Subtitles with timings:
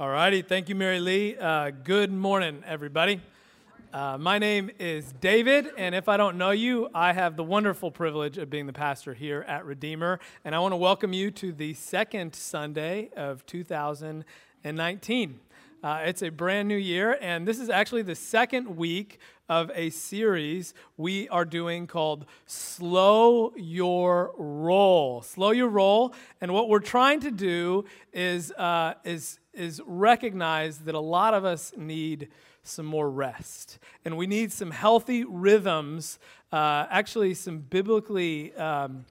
[0.00, 0.40] All righty.
[0.40, 1.36] Thank you, Mary Lee.
[1.36, 3.20] Uh, good morning, everybody.
[3.92, 7.90] Uh, my name is David, and if I don't know you, I have the wonderful
[7.90, 10.18] privilege of being the pastor here at Redeemer.
[10.46, 15.40] And I want to welcome you to the second Sunday of 2019.
[15.84, 19.18] Uh, it's a brand new year, and this is actually the second week
[19.50, 25.20] of a series we are doing called Slow Your Roll.
[25.20, 26.14] Slow Your Roll.
[26.40, 27.84] And what we're trying to do
[28.14, 32.28] is, uh, is, is recognize that a lot of us need
[32.62, 33.78] some more rest.
[34.04, 36.18] And we need some healthy rhythms,
[36.52, 38.54] uh, actually, some biblically.
[38.54, 39.04] Um,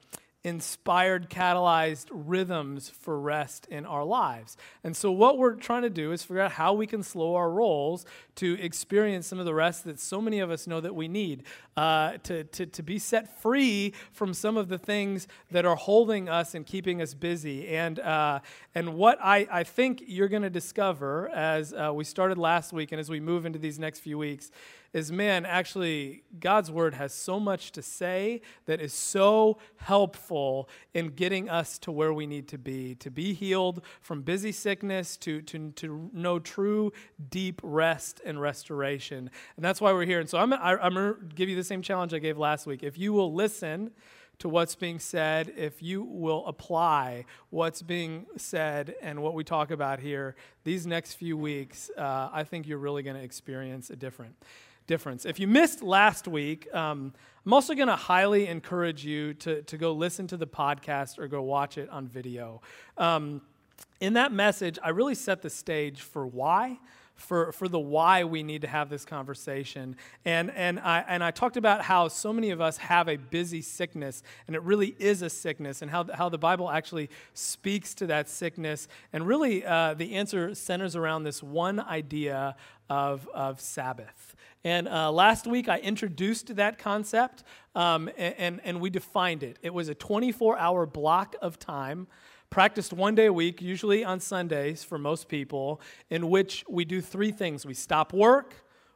[0.44, 4.58] inspired, catalyzed rhythms for rest in our lives.
[4.84, 7.52] And so, what we're trying to do is figure out how we can slow our
[7.52, 8.06] rolls
[8.36, 11.44] to experience some of the rest that so many of us know that we need,
[11.78, 16.28] uh, to, to, to be set free from some of the things that are holding
[16.28, 17.68] us and keeping us busy.
[17.68, 18.40] And, uh,
[18.74, 22.92] and what I, I think you're going to discover as uh, we started last week
[22.92, 24.50] and as we move into these next few weeks
[24.94, 31.08] is man, actually, God's word has so much to say that is so helpful in
[31.10, 35.42] getting us to where we need to be to be healed from busy sickness, to,
[35.44, 36.92] to, to know true,
[37.30, 39.30] deep rest and restoration.
[39.56, 40.20] And that's why we're here.
[40.20, 42.84] And so I'm, I'm going to give you the same challenge I gave last week.
[42.84, 43.92] If you will listen,
[44.40, 49.70] to what's being said, if you will apply what's being said and what we talk
[49.70, 53.96] about here, these next few weeks, uh, I think you're really going to experience a
[53.96, 54.36] different
[54.92, 55.26] difference.
[55.26, 57.14] If you missed last week, um,
[57.46, 61.28] I'm also going to highly encourage you to, to go listen to the podcast or
[61.30, 62.62] go watch it on video.
[62.98, 63.42] Um,
[64.02, 66.78] in that message, I really set the stage for why.
[67.16, 69.96] For, for the why we need to have this conversation.
[70.26, 73.62] And, and, I, and I talked about how so many of us have a busy
[73.62, 78.08] sickness, and it really is a sickness, and how, how the Bible actually speaks to
[78.08, 78.88] that sickness.
[79.14, 82.56] And really, uh, the answer centers around this one idea
[82.90, 84.36] of, of Sabbath.
[84.64, 89.58] And uh, last week I introduced that concept um, and, and, and we defined it.
[89.62, 92.08] It was a 24 hour block of time,
[92.50, 97.02] practiced one day a week, usually on Sundays for most people, in which we do
[97.02, 98.54] three things we stop work,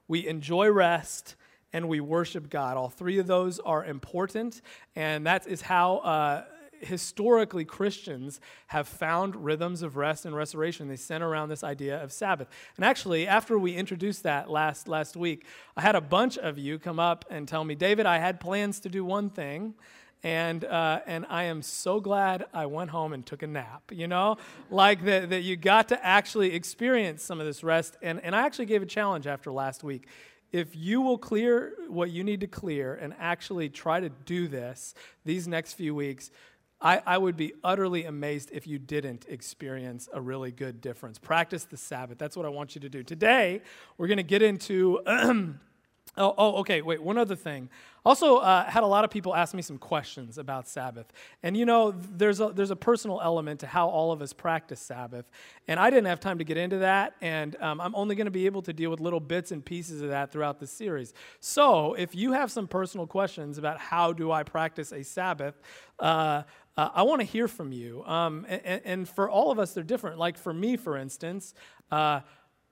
[0.08, 1.36] we enjoy rest,
[1.74, 2.78] and we worship God.
[2.78, 4.62] All three of those are important,
[4.96, 5.97] and that is how.
[5.97, 6.44] Uh,
[6.81, 10.88] historically Christians have found rhythms of rest and restoration.
[10.88, 12.47] They center around this idea of Sabbath.
[12.75, 16.80] And actually, after we introduced that last, last week, I had a bunch of you
[16.80, 19.74] come up and tell me, David, I had plans to do one thing.
[20.24, 24.08] And, uh, and I am so glad I went home and took a nap, you
[24.08, 24.38] know?
[24.72, 27.96] like that, that you got to actually experience some of this rest.
[28.02, 30.08] And, and I actually gave a challenge after last week
[30.56, 34.94] if you will clear what you need to clear and actually try to do this
[35.25, 36.31] these next few weeks,
[36.85, 41.18] I, I would be utterly amazed if you didn't experience a really good difference.
[41.18, 42.19] Practice the Sabbath.
[42.19, 43.01] That's what I want you to do.
[43.01, 43.63] Today,
[43.97, 45.01] we're going to get into.
[46.18, 46.81] Oh, oh, okay.
[46.81, 47.69] Wait, one other thing.
[48.06, 51.07] Also, uh, had a lot of people ask me some questions about Sabbath,
[51.44, 54.79] and you know, there's a there's a personal element to how all of us practice
[54.79, 55.29] Sabbath,
[55.67, 58.31] and I didn't have time to get into that, and um, I'm only going to
[58.31, 61.13] be able to deal with little bits and pieces of that throughout the series.
[61.41, 65.56] So, if you have some personal questions about how do I practice a Sabbath,
[66.00, 66.44] uh,
[66.78, 68.03] uh, I want to hear from you.
[68.06, 70.18] Um, and, and, for all of us, they're different.
[70.18, 71.53] Like for me, for instance,
[71.91, 72.19] uh,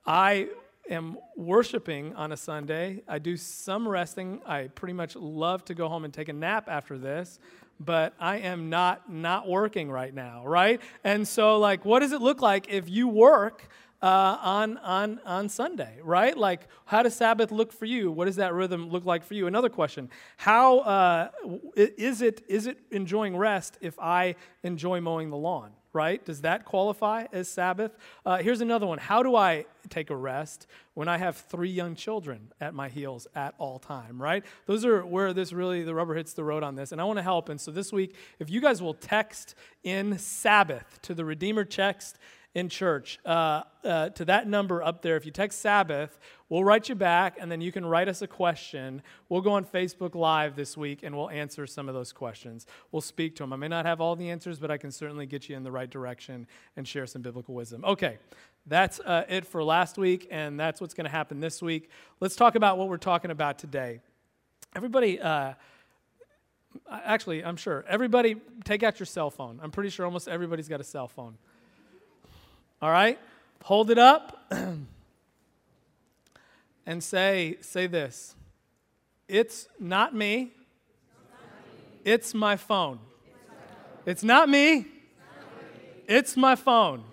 [0.06, 0.50] I
[0.90, 3.04] am worshiping on a Sunday.
[3.08, 4.42] I do some resting.
[4.46, 7.40] I pretty much love to go home and take a nap after this,
[7.80, 10.82] but I am not not working right now, right?
[11.06, 13.70] And so like what does it look like if you work
[14.04, 16.38] uh, on, on, on Sunday, right?
[16.38, 18.12] Like, how does Sabbath look for you?
[18.12, 19.48] What does that rhythm look like for you?
[19.48, 21.30] Another question How uh,
[21.76, 26.24] is it, is it enjoying rest if I enjoy mowing the lawn, right?
[26.26, 27.96] Does that qualify as Sabbath?
[28.26, 31.96] Uh, here's another one How do I take a rest when I have three young
[31.96, 34.44] children at my heels at all time, right?
[34.66, 36.92] Those are where this really, the rubber hits the road on this.
[36.92, 37.48] And I want to help.
[37.48, 42.20] And so this week, if you guys will text in Sabbath to the Redeemer text,
[42.56, 45.16] in church uh, uh, to that number up there.
[45.16, 46.20] If you text Sabbath,
[46.50, 49.02] we'll write you back, and then you can write us a question.
[49.28, 52.68] We'll go on Facebook Live this week, and we'll answer some of those questions.
[52.92, 53.54] We'll speak to them.
[53.54, 55.72] I may not have all the answers, but I can certainly get you in the
[55.72, 56.48] right direction
[56.78, 57.84] and share some biblical wisdom.
[57.86, 58.20] Okay,
[58.68, 61.90] that's uh, it for last week, and that's what's going to happen this week.
[62.20, 64.00] Let's talk about what we're talking about today.
[64.76, 65.54] Everybody, uh,
[66.92, 69.60] actually, I'm sure, everybody take out your cell phone.
[69.62, 71.38] I'm pretty sure almost everybody's got a cell phone.
[72.84, 73.18] All right?
[73.64, 74.52] Hold it up
[76.86, 78.36] and say say this.
[79.30, 80.52] It's not me.
[82.04, 83.00] It's my phone.
[84.06, 84.88] It's not me.
[86.10, 87.06] It's my phone.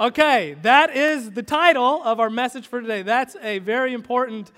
[0.00, 3.02] Okay, that is the title of our message for today.
[3.02, 4.50] That's a very important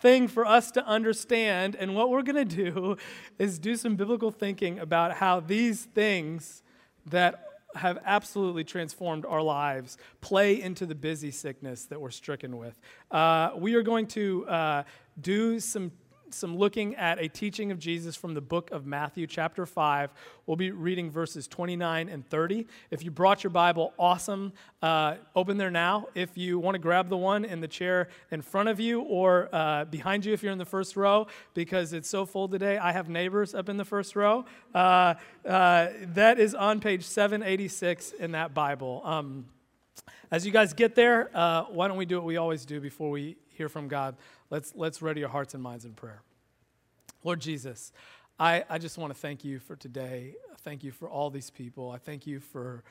[0.00, 1.76] thing for us to understand.
[1.76, 2.98] And what we're going to do
[3.38, 6.62] is do some biblical thinking about how these things
[7.06, 12.78] that have absolutely transformed our lives play into the busy sickness that we're stricken with.
[13.10, 14.82] Uh, we are going to uh,
[15.20, 15.92] do some
[16.34, 20.10] some looking at a teaching of Jesus from the book of Matthew, chapter 5.
[20.46, 22.66] We'll be reading verses 29 and 30.
[22.90, 24.52] If you brought your Bible, awesome.
[24.82, 26.06] Uh, open there now.
[26.14, 29.48] If you want to grab the one in the chair in front of you or
[29.52, 32.92] uh, behind you if you're in the first row, because it's so full today, I
[32.92, 34.44] have neighbors up in the first row.
[34.74, 39.02] Uh, uh that is on page 786 in that Bible.
[39.04, 39.46] Um,
[40.30, 43.10] as you guys get there, uh, why don't we do what we always do before
[43.10, 44.16] we hear from God?
[44.48, 46.22] Let's, let's ready our hearts and minds in prayer.
[47.22, 47.92] Lord Jesus,
[48.38, 50.34] I, I just want to thank you for today.
[50.62, 51.90] Thank you for all these people.
[51.90, 52.82] I thank you for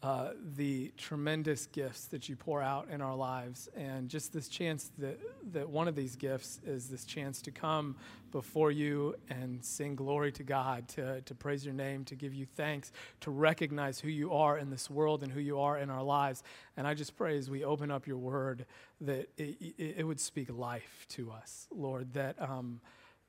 [0.00, 3.68] uh, the tremendous gifts that you pour out in our lives.
[3.76, 5.18] And just this chance that,
[5.52, 7.96] that one of these gifts is this chance to come
[8.30, 12.46] before you and sing glory to God, to, to praise your name, to give you
[12.56, 12.92] thanks,
[13.22, 16.44] to recognize who you are in this world and who you are in our lives.
[16.76, 18.66] And I just pray as we open up your word
[19.00, 22.40] that it, it, it would speak life to us, Lord, that.
[22.40, 22.80] Um,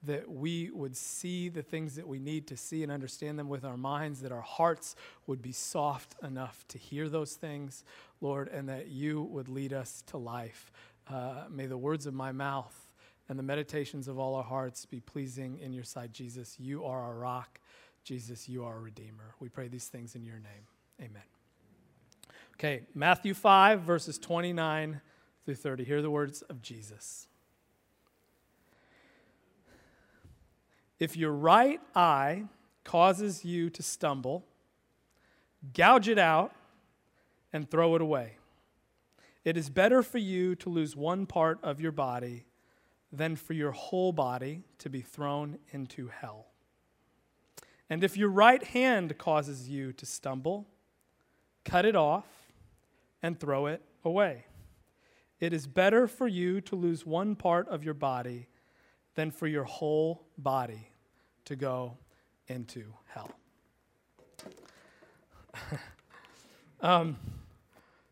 [0.03, 3.65] that we would see the things that we need to see and understand them with
[3.65, 4.95] our minds, that our hearts
[5.27, 7.83] would be soft enough to hear those things,
[8.21, 10.71] Lord, and that you would lead us to life.
[11.09, 12.87] Uh, may the words of my mouth
[13.27, 16.55] and the meditations of all our hearts be pleasing in your sight, Jesus.
[16.59, 17.59] You are our rock.
[18.03, 19.35] Jesus, you are our Redeemer.
[19.39, 20.67] We pray these things in your name.
[21.01, 21.21] Amen.
[22.55, 25.01] Okay, Matthew 5, verses 29
[25.45, 25.83] through 30.
[25.83, 27.27] Hear the words of Jesus.
[30.99, 32.45] If your right eye
[32.83, 34.45] causes you to stumble,
[35.73, 36.53] gouge it out
[37.53, 38.37] and throw it away.
[39.45, 42.45] It is better for you to lose one part of your body
[43.11, 46.47] than for your whole body to be thrown into hell.
[47.89, 50.67] And if your right hand causes you to stumble,
[51.65, 52.25] cut it off
[53.23, 54.45] and throw it away.
[55.39, 58.47] It is better for you to lose one part of your body
[59.15, 60.91] than for your whole body
[61.45, 61.97] to go
[62.47, 63.31] into hell.
[66.81, 67.17] um,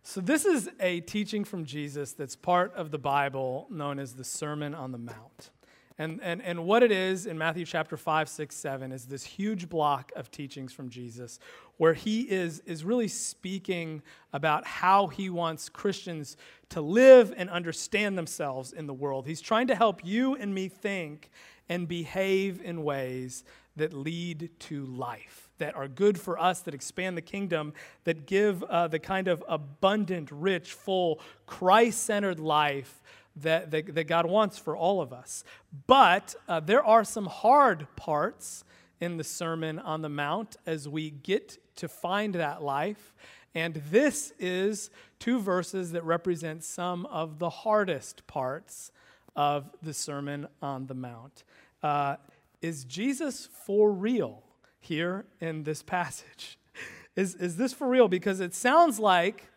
[0.03, 4.23] so, this is a teaching from Jesus that's part of the Bible known as the
[4.23, 5.51] Sermon on the Mount.
[5.99, 9.67] And, and, and what it is in Matthew chapter 5, 6, 7 is this huge
[9.67, 11.39] block of teachings from Jesus
[11.77, 16.37] where he is, is really speaking about how he wants Christians
[16.69, 19.25] to live and understand themselves in the world.
[19.25, 21.31] He's trying to help you and me think
[21.67, 23.43] and behave in ways
[23.75, 27.73] that lead to life, that are good for us, that expand the kingdom,
[28.03, 33.01] that give uh, the kind of abundant, rich, full, Christ centered life
[33.41, 35.43] that, that, that, God wants for all of us.
[35.85, 38.63] But uh, there are some hard parts
[38.99, 43.13] in the Sermon on the Mount as we get to find that life.
[43.53, 44.89] And this is
[45.19, 48.91] two verses that represent some of the hardest parts
[49.35, 51.43] of the Sermon on the Mount.
[51.81, 52.17] Uh,
[52.61, 54.43] is Jesus for real
[54.79, 56.57] here in this passage?
[57.15, 58.07] Is, is this for real?
[58.07, 59.49] Because it sounds like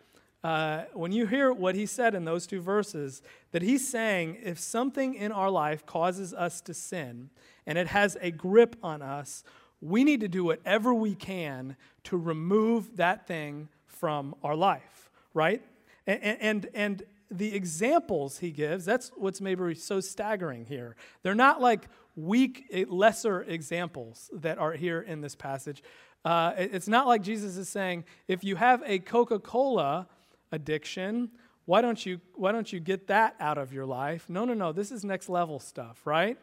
[0.42, 4.58] uh, when you hear what he said in those two verses, that he's saying if
[4.58, 7.30] something in our life causes us to sin
[7.66, 9.44] and it has a grip on us,
[9.82, 15.62] we need to do whatever we can to remove that thing from our life, right?
[16.06, 20.96] And, and, and the examples he gives, that's what's maybe so staggering here.
[21.22, 25.82] They're not like weak, eh, lesser examples that are here in this passage.
[26.24, 30.08] Uh, it's not like Jesus is saying, if you have a Coca Cola,
[30.52, 31.30] addiction.
[31.66, 34.28] Why don't you why don't you get that out of your life?
[34.28, 34.72] No, no, no.
[34.72, 36.38] This is next level stuff, right?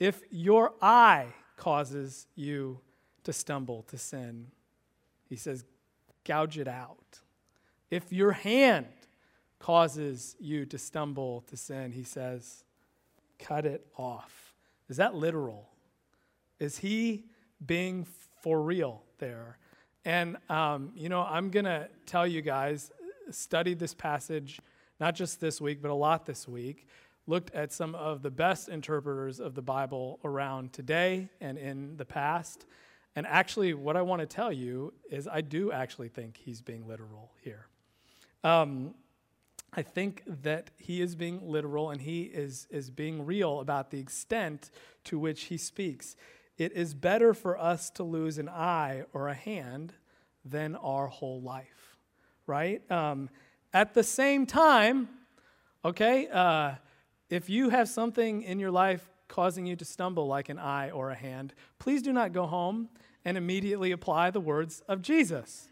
[0.00, 2.80] If your eye causes you
[3.22, 4.48] to stumble, to sin,
[5.28, 5.64] he says,
[6.24, 7.20] gouge it out.
[7.90, 8.86] If your hand
[9.58, 12.64] causes you to stumble, to sin, he says,
[13.38, 14.52] cut it off.
[14.88, 15.68] Is that literal?
[16.58, 17.24] Is he
[17.64, 18.06] being
[18.42, 19.58] for real there?
[20.04, 22.90] And, um, you know, I'm going to tell you guys
[23.30, 24.60] studied this passage,
[25.00, 26.86] not just this week, but a lot this week,
[27.26, 32.04] looked at some of the best interpreters of the Bible around today and in the
[32.04, 32.66] past.
[33.16, 36.86] And actually, what I want to tell you is I do actually think he's being
[36.86, 37.66] literal here.
[38.42, 38.94] Um,
[39.72, 43.98] I think that he is being literal and he is, is being real about the
[43.98, 44.70] extent
[45.04, 46.14] to which he speaks.
[46.58, 49.94] It is better for us to lose an eye or a hand
[50.44, 51.83] than our whole life
[52.46, 52.88] right?
[52.90, 53.30] Um,
[53.72, 55.08] at the same time,
[55.84, 56.74] okay, uh,
[57.30, 61.10] if you have something in your life causing you to stumble like an eye or
[61.10, 62.88] a hand, please do not go home
[63.24, 65.68] and immediately apply the words of Jesus.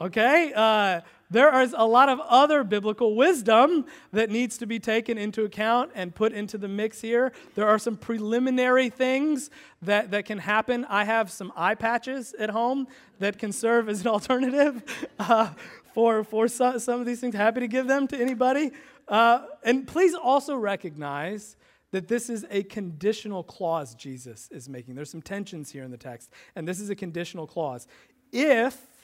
[0.00, 0.52] Okay?
[0.54, 1.00] Uh,
[1.30, 5.90] there is a lot of other biblical wisdom that needs to be taken into account
[5.94, 7.32] and put into the mix here.
[7.56, 9.50] There are some preliminary things
[9.82, 10.84] that, that can happen.
[10.88, 12.86] I have some eye patches at home
[13.18, 14.84] that can serve as an alternative
[15.18, 15.50] uh,
[15.94, 17.34] for, for some, some of these things.
[17.34, 18.70] Happy to give them to anybody.
[19.08, 21.56] Uh, and please also recognize
[21.90, 24.94] that this is a conditional clause Jesus is making.
[24.94, 27.86] There's some tensions here in the text, and this is a conditional clause.
[28.32, 28.95] If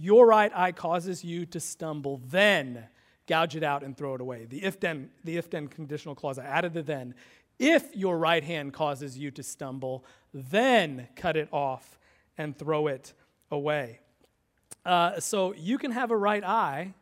[0.00, 2.86] your right eye causes you to stumble, then
[3.26, 4.46] gouge it out and throw it away.
[4.46, 7.14] The if then, the if then conditional clause, I added the then.
[7.58, 11.98] If your right hand causes you to stumble, then cut it off
[12.38, 13.12] and throw it
[13.50, 14.00] away.
[14.86, 16.94] Uh, so you can have a right eye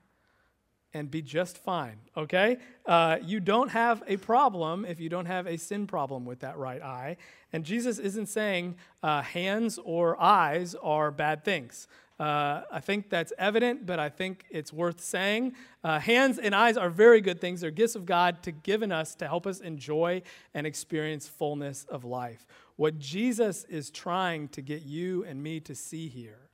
[0.93, 2.57] and be just fine, okay?
[2.85, 6.59] Uh, you don't have a problem if you don't have a sin problem with that
[6.59, 7.17] right eye.
[7.53, 11.87] And Jesus isn't saying uh, hands or eyes are bad things.
[12.19, 15.55] Uh, I think that's evident, but I think it's worth saying.
[15.85, 17.61] Uh, hands and eyes are very good things.
[17.61, 20.23] They're gifts of God to given us to help us enjoy
[20.53, 22.45] and experience fullness of life.
[22.75, 26.49] What Jesus is trying to get you and me to see here,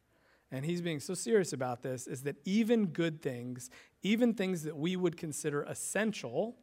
[0.51, 3.71] and he's being so serious about this, is that even good things,
[4.03, 6.57] even things that we would consider essential,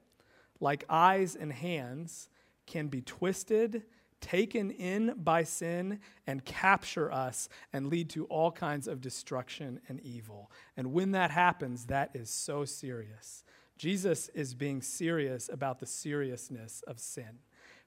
[0.60, 2.30] like eyes and hands,
[2.68, 3.84] can be twisted
[4.22, 10.00] taken in by sin and capture us and lead to all kinds of destruction and
[10.02, 10.52] evil.
[10.78, 13.44] And when that happens, that is so serious.
[13.78, 17.40] Jesus is being serious about the seriousness of sin.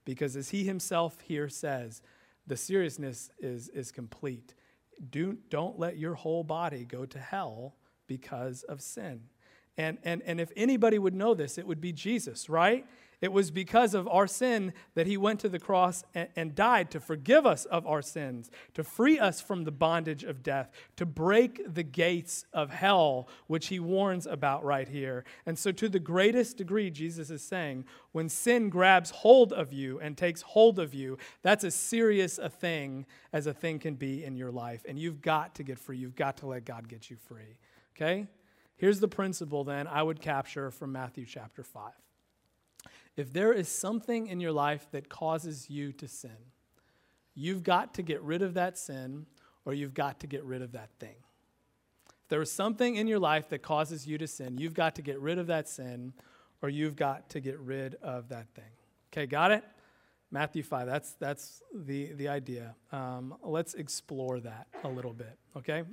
[0.05, 2.03] Because as he himself here says,
[2.47, 4.55] the seriousness is, is complete.
[5.11, 7.77] Do, don't let your whole body go to hell
[8.07, 9.23] because of sin.
[9.77, 12.87] And, and, and if anybody would know this, it would be Jesus, right?
[13.25, 16.91] It was because of our sin that he went to the cross and, and, died
[16.91, 21.07] to forgive us of our sins, to free us from the bondage of death, to
[21.07, 25.25] break the gates of hell, which he warns about right here.
[25.47, 29.99] And so, to the greatest degree, Jesus is saying, when sin grabs hold of you
[30.01, 34.23] and takes hold of you, that's as serious a thing as a thing can be
[34.23, 34.85] in your life.
[34.87, 35.97] And you've got to get free.
[35.97, 37.57] You've got to let God get you free.
[37.97, 38.27] Okay?
[38.77, 42.04] Here's the principle then I would capture from Matthew chapter 5.
[43.17, 46.37] If there is something in your life that causes you to sin,
[47.35, 49.27] you've got to get rid of that sin
[49.65, 51.15] or you've got to get rid of that thing.
[52.09, 55.03] If there is something in your life that causes you to sin, you've got to
[55.03, 56.13] get rid of that sin
[56.63, 58.65] or you've got to get rid of that thing.
[59.13, 59.63] Okay, got it?
[60.31, 62.75] Matthew 5, that's, that's the, the idea.
[62.91, 65.85] Um, let's explore that a little bit, okay?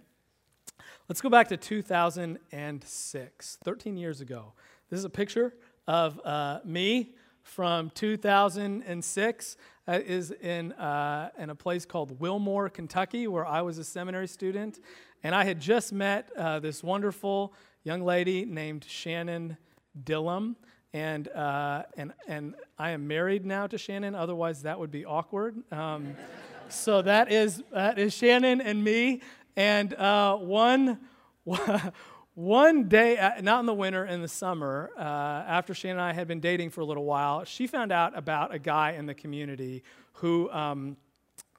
[1.07, 4.53] Let's go back to 2006, 13 years ago.
[4.89, 5.53] This is a picture
[5.87, 9.57] of uh, me from 2006
[9.87, 14.27] uh, is in, uh, in a place called Wilmore, Kentucky, where I was a seminary
[14.27, 14.79] student.
[15.23, 19.57] And I had just met uh, this wonderful young lady named Shannon
[20.03, 20.55] Dillum.
[20.93, 25.55] And, uh, and, and I am married now to Shannon, otherwise, that would be awkward.
[25.71, 26.15] Um,
[26.69, 29.21] so that is, that is Shannon and me.
[29.55, 30.99] And uh, one,
[32.33, 36.13] one day, uh, not in the winter, in the summer, uh, after Shannon and I
[36.13, 39.13] had been dating for a little while, she found out about a guy in the
[39.13, 39.83] community
[40.13, 40.95] who um,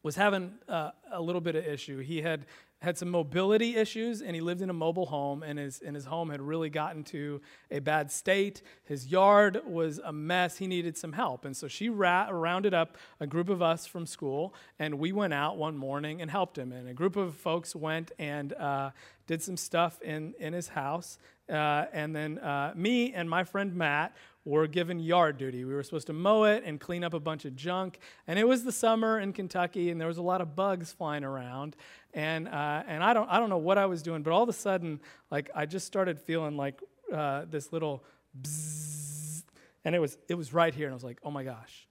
[0.02, 1.98] was having uh, a little bit of issue.
[1.98, 2.46] He had
[2.82, 6.04] had some mobility issues and he lived in a mobile home and his, and his
[6.04, 8.60] home had really gotten to a bad state.
[8.84, 10.58] His yard was a mess.
[10.58, 11.44] He needed some help.
[11.44, 15.32] And so she ra- rounded up a group of us from school and we went
[15.32, 16.72] out one morning and helped him.
[16.72, 18.90] And a group of folks went and uh,
[19.32, 23.74] did some stuff in, in his house uh, and then uh, me and my friend
[23.74, 25.64] matt were given yard duty.
[25.64, 27.98] We were supposed to mow it and clean up a bunch of junk.
[28.26, 31.24] And it was the summer in Kentucky, and there was a lot of bugs flying
[31.24, 31.76] around.
[32.12, 34.48] And, uh, and I, don't, I don't know what I was doing, but all of
[34.48, 38.02] a sudden, like, I just started feeling like uh, this little
[38.40, 39.44] bzzz,
[39.84, 40.86] and it was, it was right here.
[40.86, 41.86] And I was like, oh my gosh.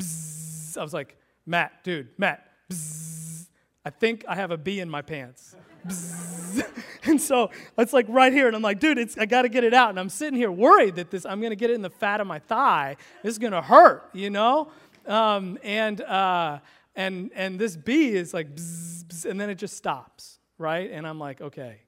[0.00, 0.76] Bzzz.
[0.76, 1.16] I was like,
[1.46, 3.46] Matt, dude, Matt, bzzz.
[3.84, 5.54] I think I have a bee in my pants.
[7.04, 9.64] and so it's like right here, and I'm like, dude, it's, I got to get
[9.64, 9.90] it out.
[9.90, 12.20] And I'm sitting here worried that this, I'm going to get it in the fat
[12.20, 12.96] of my thigh.
[13.22, 14.68] This is going to hurt, you know?
[15.06, 16.58] Um, and, uh,
[16.94, 20.90] and, and this bee is like, bzz, bzz, and then it just stops, right?
[20.90, 21.80] And I'm like, okay,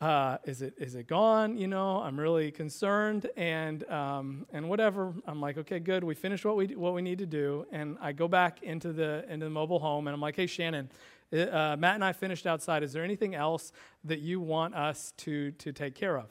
[0.00, 1.56] uh, is it is it gone?
[1.56, 5.14] You know, I'm really concerned, and um, and whatever.
[5.26, 6.04] I'm like, okay, good.
[6.04, 9.24] We finished what we what we need to do, and I go back into the
[9.30, 10.90] into the mobile home, and I'm like, hey, Shannon,
[11.32, 12.82] uh, Matt and I finished outside.
[12.82, 13.72] Is there anything else
[14.04, 16.26] that you want us to to take care of?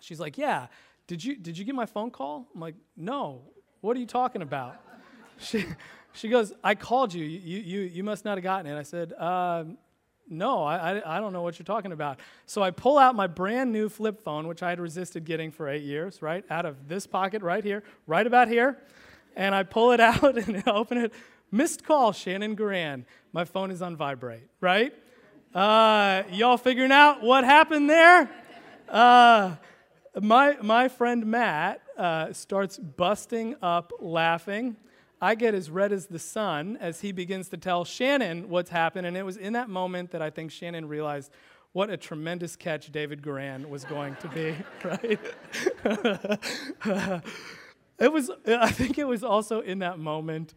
[0.00, 0.66] She's like, yeah.
[1.06, 2.48] Did you did you get my phone call?
[2.54, 3.42] I'm like, no.
[3.80, 4.76] What are you talking about?
[5.38, 5.64] she
[6.12, 7.24] she goes, I called you.
[7.24, 8.78] You you you must not have gotten it.
[8.78, 9.64] I said, uh,
[10.28, 12.18] no, I, I, I, don't know what you're talking about.
[12.46, 15.68] So I pull out my brand new flip phone, which I had resisted getting for
[15.68, 16.44] eight years, right?
[16.48, 18.78] Out of this pocket right here, right about here.
[19.36, 21.12] And I pull it out and open it.
[21.54, 23.04] Missed call, Shannon Garan.
[23.34, 24.94] My phone is on vibrate, right?
[25.54, 28.30] Uh, y'all figuring out what happened there?
[28.88, 29.56] Uh,
[30.18, 34.76] my, my friend Matt uh, starts busting up laughing.
[35.20, 39.06] I get as red as the sun as he begins to tell Shannon what's happened.
[39.06, 41.30] And it was in that moment that I think Shannon realized
[41.72, 45.20] what a tremendous catch David Garan was going to be, right?
[47.98, 50.54] it was, I think it was also in that moment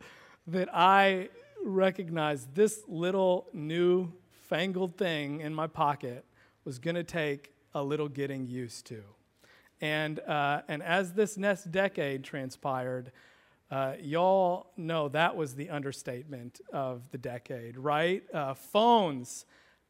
[0.47, 1.29] that I
[1.63, 4.11] recognized this little new
[4.47, 6.25] fangled thing in my pocket
[6.63, 9.03] was going to take a little getting used to.
[9.81, 13.11] And, uh, and as this next decade transpired,
[13.71, 18.23] uh, y'all know that was the understatement of the decade, right?
[18.33, 19.45] Uh, phones,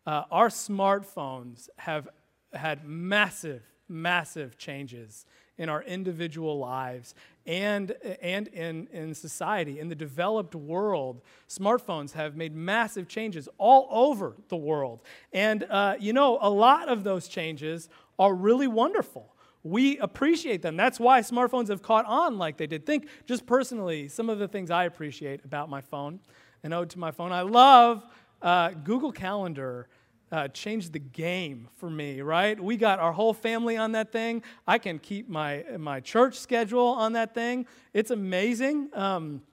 [0.07, 2.07] uh, our smartphones have
[2.53, 5.25] had massive, massive changes
[5.57, 9.79] in our individual lives and, and in, in society.
[9.79, 15.01] In the developed world, smartphones have made massive changes all over the world.
[15.31, 19.31] And, uh, you know, a lot of those changes are really wonderful
[19.65, 20.77] we appreciate them.
[20.77, 22.85] That's why smartphones have caught on like they did.
[22.85, 26.19] Think just personally, some of the things I appreciate about my phone
[26.63, 27.31] and ode to my phone.
[27.31, 28.05] I love
[28.43, 29.87] uh, Google Calendar.
[30.31, 32.59] Uh, changed the game for me, right?
[32.59, 34.41] We got our whole family on that thing.
[34.67, 37.67] I can keep my my church schedule on that thing.
[37.93, 38.89] It's amazing.
[38.93, 39.43] Um,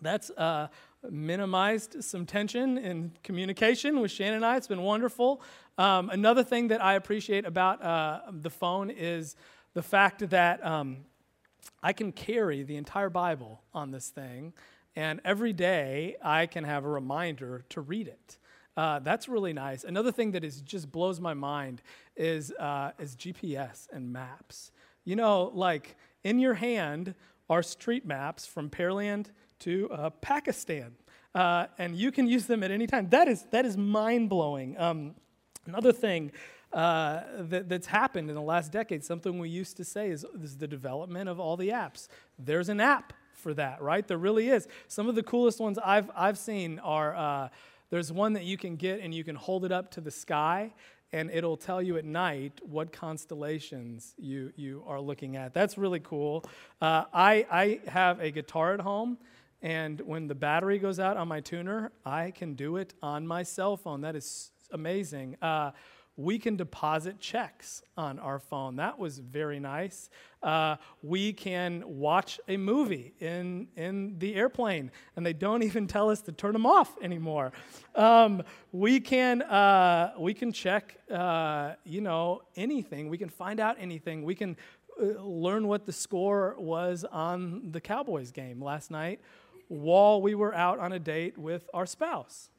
[0.00, 0.68] that's uh,
[1.08, 4.56] minimized some tension in communication with Shannon and I.
[4.56, 5.42] It's been wonderful.
[5.78, 9.36] Um, another thing that I appreciate about uh, the phone is
[9.74, 10.98] the fact that um,
[11.82, 14.52] I can carry the entire Bible on this thing,
[14.94, 18.38] and every day I can have a reminder to read it.
[18.80, 19.84] Uh, that's really nice.
[19.84, 21.82] Another thing that is just blows my mind
[22.16, 24.72] is uh, is GPS and maps.
[25.04, 27.14] You know, like in your hand
[27.50, 29.26] are street maps from Pearland
[29.58, 30.94] to uh, Pakistan,
[31.34, 33.10] uh, and you can use them at any time.
[33.10, 34.78] That is that is mind blowing.
[34.78, 35.14] Um,
[35.66, 36.32] another thing
[36.72, 39.04] uh, that, that's happened in the last decade.
[39.04, 42.08] Something we used to say is, is the development of all the apps.
[42.38, 44.08] There's an app for that, right?
[44.08, 44.68] There really is.
[44.88, 47.48] Some of the coolest ones I've, I've seen are uh,
[47.90, 50.72] there's one that you can get and you can hold it up to the sky
[51.12, 55.52] and it'll tell you at night what constellations you, you are looking at.
[55.52, 56.44] That's really cool.
[56.80, 59.18] Uh, I, I have a guitar at home,
[59.62, 63.42] and when the battery goes out on my tuner, I can do it on my
[63.42, 64.02] cell phone.
[64.02, 65.36] That is amazing.
[65.42, 65.72] Uh,
[66.16, 68.76] we can deposit checks on our phone.
[68.76, 70.10] That was very nice.
[70.42, 76.10] Uh, we can watch a movie in, in the airplane, and they don't even tell
[76.10, 77.52] us to turn them off anymore.
[77.94, 78.42] Um,
[78.72, 83.08] we, can, uh, we can check, uh, you know, anything.
[83.08, 84.24] We can find out anything.
[84.24, 84.56] We can
[85.00, 89.20] uh, learn what the score was on the Cowboys game last night
[89.68, 92.50] while we were out on a date with our spouse.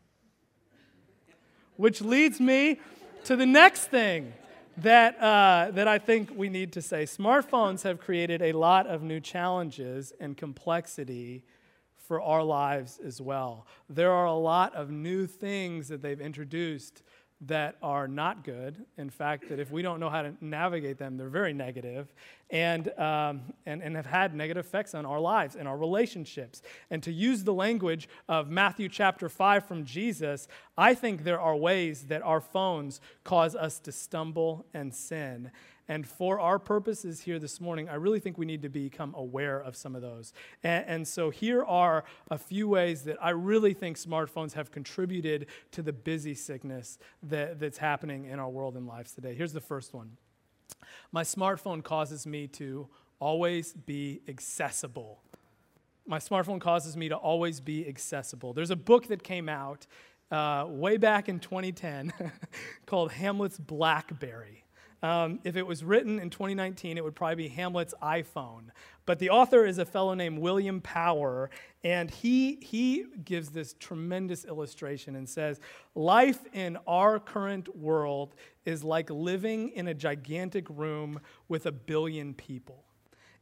[1.75, 2.79] Which leads me
[3.25, 4.33] to the next thing
[4.77, 7.03] that, uh, that I think we need to say.
[7.03, 11.43] Smartphones have created a lot of new challenges and complexity
[11.95, 13.67] for our lives as well.
[13.89, 17.03] There are a lot of new things that they've introduced
[17.47, 18.85] that are not good.
[18.97, 22.13] In fact, that if we don't know how to navigate them, they're very negative
[22.51, 26.61] and, um, and, and have had negative effects on our lives and our relationships.
[26.91, 31.55] And to use the language of Matthew chapter 5 from Jesus, I think there are
[31.55, 35.51] ways that our phones cause us to stumble and sin.
[35.87, 39.59] And for our purposes here this morning, I really think we need to become aware
[39.59, 40.33] of some of those.
[40.63, 45.47] And, and, so here are a few ways that I really think smartphones have contributed
[45.71, 49.33] to the busy sickness that, that's happening in our world and lives today.
[49.33, 50.17] Here's the first one
[51.11, 52.87] My smartphone causes me to
[53.19, 55.21] always be accessible.
[56.07, 58.53] My smartphone causes me to always be accessible.
[58.53, 59.87] There's a book that came out
[60.31, 62.13] uh, way back in 2010
[62.85, 64.60] called Hamlet's Blackberry.
[65.03, 68.65] Um, if it was written in 2019, it would probably be Hamlet's iPhone.
[69.07, 71.49] But the author is a fellow named William Powers,
[71.83, 75.59] and he, he gives this tremendous illustration and says,
[75.95, 82.35] Life in our current world is like living in a gigantic room with a billion
[82.35, 82.83] people.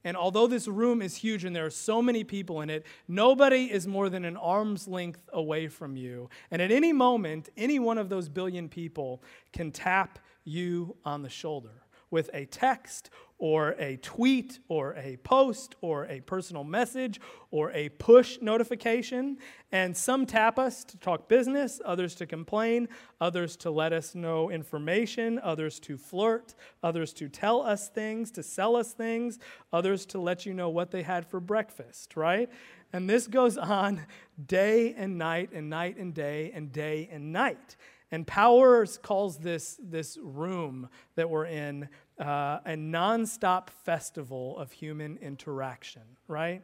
[0.05, 3.65] And although this room is huge and there are so many people in it, nobody
[3.65, 6.29] is more than an arm's length away from you.
[6.51, 10.19] And at any moment, any one of those billion people can tap
[10.49, 16.19] you on the shoulder with a text or a tweet or a post or a
[16.21, 19.37] personal message or a push notification.
[19.71, 22.89] And some tap us to talk business, others to complain,
[23.21, 28.43] others to let us know information, others to flirt, others to tell us things, to
[28.43, 29.39] sell us things,
[29.71, 32.49] others to let you know what they had for breakfast, right?
[32.91, 34.05] And this goes on
[34.47, 37.77] day and night and night and day and day and night.
[38.11, 45.17] And Powers calls this, this room that we're in uh, a nonstop festival of human
[45.17, 46.63] interaction, right?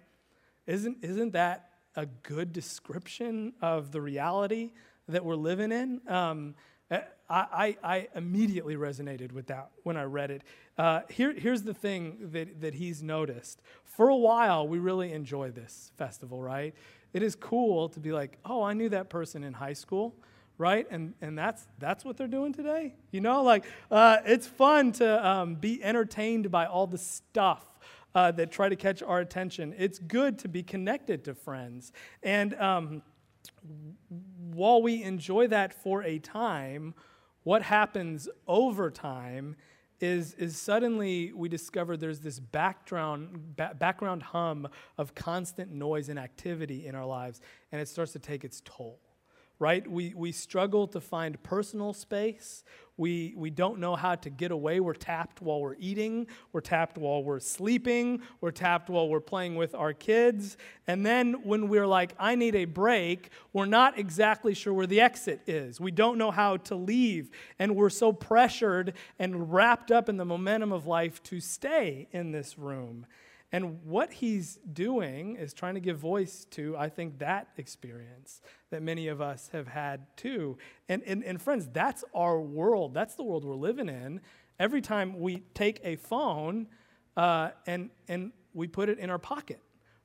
[0.65, 4.71] Isn't, isn't that a good description of the reality
[5.07, 6.01] that we're living in?
[6.07, 6.55] Um,
[6.91, 10.43] I, I, I, immediately resonated with that when I read it.
[10.77, 13.61] Uh, here, here's the thing that, that he's noticed.
[13.83, 16.75] For a while, we really enjoy this festival, right?
[17.13, 20.15] It is cool to be like, oh, I knew that person in high school
[20.57, 20.87] right?
[20.89, 22.95] And, and that's, that's what they're doing today.
[23.11, 27.65] You know, like uh, it's fun to um, be entertained by all the stuff
[28.13, 29.75] uh, that try to catch our attention.
[29.77, 31.91] It's good to be connected to friends.
[32.23, 33.01] And um,
[34.53, 36.93] while we enjoy that for a time,
[37.43, 39.55] what happens over time
[39.99, 46.19] is, is suddenly we discover there's this background, ba- background hum of constant noise and
[46.19, 47.41] activity in our lives,
[47.71, 48.99] and it starts to take its toll
[49.59, 49.89] right?
[49.89, 52.63] We, we struggle to find personal space.
[52.97, 54.79] We, we don't know how to get away.
[54.79, 56.27] We're tapped while we're eating.
[56.53, 58.21] We're tapped while we're sleeping.
[58.39, 60.55] We're tapped while we're playing with our kids.
[60.87, 65.01] And then when we're like, I need a break, we're not exactly sure where the
[65.01, 65.81] exit is.
[65.81, 67.29] We don't know how to leave.
[67.59, 72.31] And we're so pressured and wrapped up in the momentum of life to stay in
[72.31, 73.05] this room.
[73.55, 78.83] And what he's doing is trying to give voice to, I think, that experience that
[78.83, 80.57] many of us have had too.
[80.89, 82.93] And, and, and friends, that's our world.
[82.93, 84.19] That's the world we're living in.
[84.59, 86.67] Every time we take a phone
[87.15, 89.61] uh, and, and we put it in our pocket,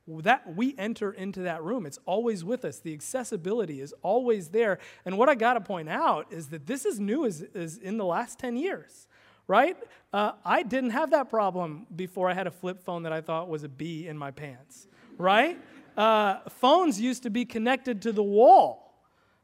[0.06, 4.80] that we enter into that room it's always with us the accessibility is always there
[5.04, 7.96] and what i got to point out is that this is new as, as in
[7.96, 9.06] the last 10 years
[9.50, 9.76] right?
[10.12, 13.48] Uh, I didn't have that problem before I had a flip phone that I thought
[13.48, 14.86] was a bee in my pants,
[15.18, 15.58] right?
[15.96, 18.94] Uh, phones used to be connected to the wall.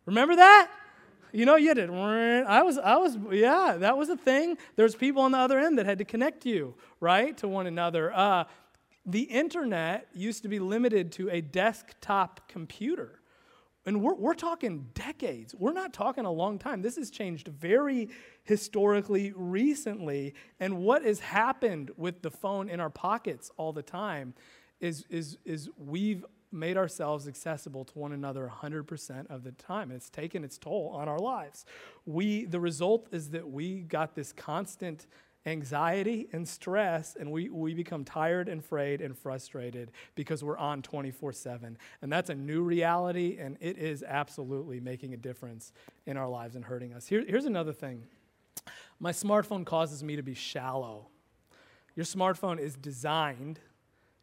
[0.04, 0.70] Remember that?
[1.32, 1.90] You know, you did.
[1.90, 4.56] I was, I was, yeah, that was a thing.
[4.76, 8.12] There's people on the other end that had to connect you, right, to one another.
[8.14, 8.44] Uh,
[9.04, 13.18] the internet used to be limited to a desktop computer.
[13.86, 15.54] And we're, we're talking decades.
[15.54, 16.82] We're not talking a long time.
[16.82, 18.08] This has changed very
[18.42, 20.34] historically recently.
[20.58, 24.34] And what has happened with the phone in our pockets all the time
[24.80, 29.92] is, is, is we've made ourselves accessible to one another 100% of the time.
[29.92, 31.64] It's taken its toll on our lives.
[32.04, 35.06] We, the result is that we got this constant
[35.46, 40.82] anxiety and stress, and we, we become tired and frayed and frustrated because we're on
[40.82, 41.78] 24 7.
[42.02, 45.72] And that's a new reality, and it is absolutely making a difference
[46.04, 47.06] in our lives and hurting us.
[47.06, 48.02] Here, here's another thing
[48.98, 51.06] my smartphone causes me to be shallow.
[51.94, 53.60] Your smartphone is designed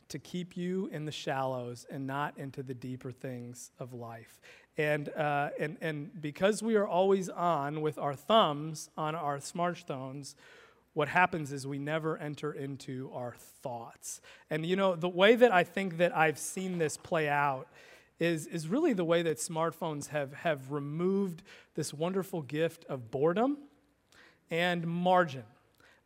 [0.09, 4.39] to keep you in the shallows and not into the deeper things of life.
[4.77, 10.35] And, uh, and, and because we are always on with our thumbs on our smartphones,
[10.93, 14.21] what happens is we never enter into our thoughts.
[14.49, 17.67] And you know, the way that I think that I've seen this play out
[18.19, 21.43] is, is really the way that smartphones have, have removed
[21.75, 23.57] this wonderful gift of boredom
[24.51, 25.43] and margin.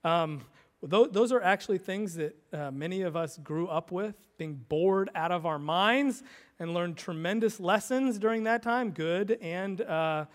[0.04, 0.46] Um,
[0.90, 5.10] th- those are actually things that uh, many of us grew up with, being bored
[5.16, 6.24] out of our minds
[6.60, 10.26] and learned tremendous lessons during that time, good and uh,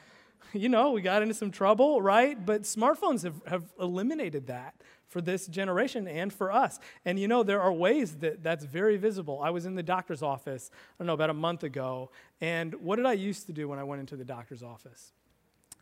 [0.53, 2.45] you know, we got into some trouble, right?
[2.45, 4.75] But smartphones have, have eliminated that
[5.09, 6.79] for this generation and for us.
[7.05, 9.41] And you know, there are ways that that's very visible.
[9.43, 12.11] I was in the doctor's office, I don't know, about a month ago.
[12.41, 15.13] And what did I used to do when I went into the doctor's office?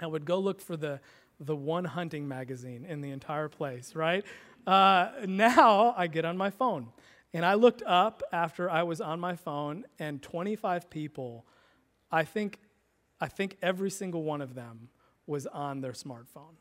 [0.00, 1.00] I would go look for the,
[1.38, 4.24] the one hunting magazine in the entire place, right?
[4.66, 6.88] Uh, now I get on my phone.
[7.32, 11.46] And I looked up after I was on my phone, and 25 people,
[12.10, 12.58] I think
[13.20, 14.88] I think every single one of them
[15.26, 16.56] was on their smartphone.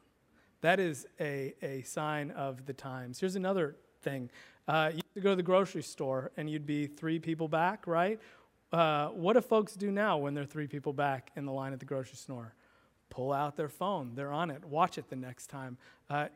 [0.61, 3.19] That is a, a sign of the times.
[3.19, 4.29] Here's another thing.
[4.67, 7.87] Uh, you used to go to the grocery store and you'd be three people back,
[7.87, 8.19] right?
[8.71, 11.79] Uh, what do folks do now when they're three people back in the line at
[11.79, 12.53] the grocery store?
[13.09, 14.11] Pull out their phone.
[14.13, 14.63] They're on it.
[14.65, 15.77] Watch it the next time.
[16.09, 16.27] Uh,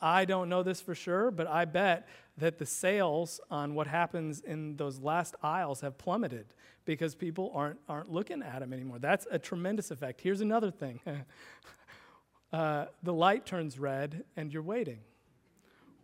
[0.00, 2.06] I don't know this for sure, but I bet
[2.38, 6.46] that the sales on what happens in those last aisles have plummeted
[6.84, 8.98] because people aren't, aren't looking at them anymore.
[8.98, 10.20] That's a tremendous effect.
[10.20, 11.00] Here's another thing
[12.52, 15.00] uh, the light turns red and you're waiting.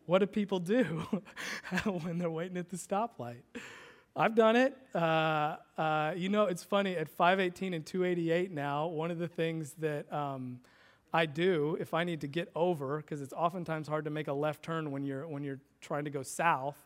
[0.07, 0.83] What do people do
[1.85, 3.43] when they're waiting at the stoplight?
[4.15, 4.77] I've done it.
[4.95, 9.75] Uh, uh, you know, it's funny at 518 and 288 now, one of the things
[9.79, 10.61] that um,
[11.13, 14.33] I do if I need to get over, because it's oftentimes hard to make a
[14.33, 16.77] left turn when you're, when you're trying to go south,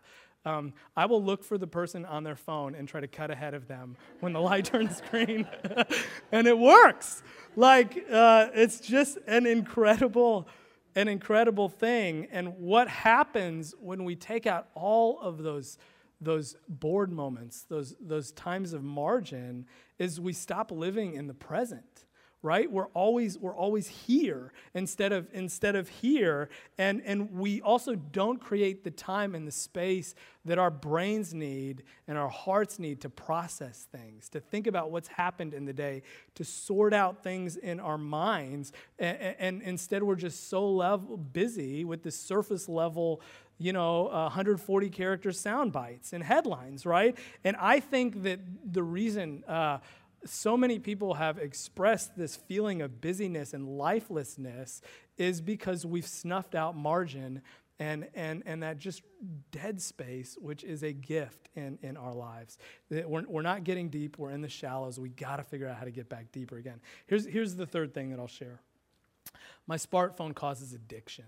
[0.45, 3.55] um, I will look for the person on their phone and try to cut ahead
[3.55, 5.47] of them when the light turns green.
[6.33, 7.23] and it works.
[7.57, 10.49] Like, uh, it's just an incredible
[10.97, 12.27] an incredible thing.
[12.33, 15.77] And what happens when we take out all of those,
[16.23, 19.67] those bored moments, those, those times of margin,
[19.99, 22.06] is we stop living in the present
[22.47, 22.71] right?
[22.71, 26.49] We're always we're always here instead of instead of here.
[26.79, 31.83] And and we also don't create the time and the space that our brains need
[32.07, 36.03] and our hearts need to process things to think about what's happened in the day
[36.37, 38.73] to sort out things in our minds.
[38.99, 43.21] And, and instead we're just so level busy with the surface level
[43.59, 47.17] you know, 140 character sound bites and headlines, right?
[47.43, 49.79] And I think that the reason uh,
[50.29, 54.83] so many people have expressed this feeling of busyness and lifelessness
[55.17, 57.43] is because we've snuffed out margin
[57.79, 59.03] and, and, and that just
[59.51, 62.59] dead space, which is a gift in, in our lives.
[62.91, 64.99] We're, we're not getting deep, we're in the shallows.
[64.99, 66.81] We got to figure out how to get back deeper again.
[67.07, 68.61] Here's, here's the third thing that I'll share
[69.67, 71.25] my smartphone causes addiction.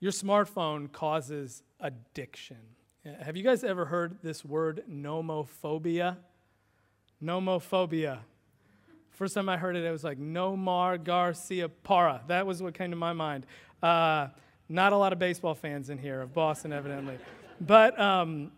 [0.00, 2.56] Your smartphone causes addiction.
[3.20, 6.16] Have you guys ever heard this word nomophobia?
[7.22, 8.18] Nomophobia.
[9.10, 12.26] First time I heard it, it was like Nomar Garciaparra.
[12.28, 13.46] That was what came to my mind.
[13.82, 14.28] Uh,
[14.68, 17.18] not a lot of baseball fans in here of Boston, evidently.
[17.60, 18.52] but um,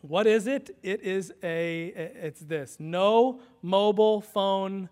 [0.00, 0.76] what is it?
[0.82, 4.88] It is a, it's this no mobile phone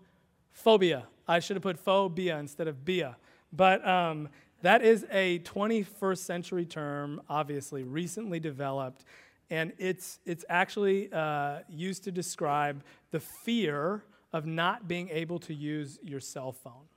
[0.51, 1.07] phobia.
[1.27, 3.17] I should have put phobia instead of bia.
[3.51, 4.29] But um,
[4.61, 9.03] that is a 21st century term, obviously, recently developed
[9.51, 15.53] and it's, it's actually uh, used to describe the fear of not being able to
[15.53, 16.87] use your cell phone.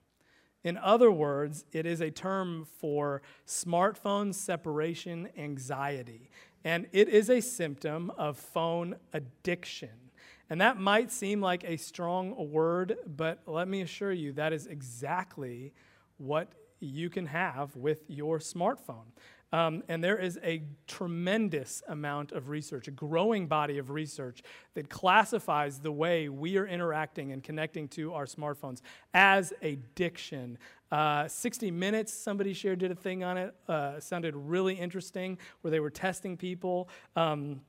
[0.63, 6.31] In other words, it is a term for smartphone separation anxiety,
[6.63, 9.91] and it is a symptom of phone addiction.
[10.49, 14.67] And that might seem like a strong word, but let me assure you that is
[14.67, 15.75] exactly
[16.19, 19.07] what you can have with your smartphone.
[19.55, 24.43] Um, and there is a tremendous amount of research, a growing body of research
[24.75, 28.81] that classifies the way we are interacting and connecting to our smartphones
[29.15, 30.59] as addiction.
[30.91, 35.71] Uh, 60 Minutes, somebody shared, did a thing on it, uh, sounded really interesting, where
[35.71, 36.89] they were testing people.
[37.15, 37.61] Um,